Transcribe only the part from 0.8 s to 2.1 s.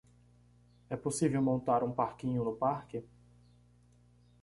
É possível montar um